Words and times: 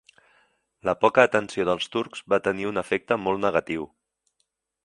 La 0.89 0.95
poca 1.03 1.25
atenció 1.29 1.67
dels 1.69 1.91
turcs 1.97 2.25
va 2.35 2.41
tenir 2.49 2.67
un 2.73 2.83
efecte 2.85 3.19
molt 3.27 3.45
negatiu. 3.47 3.91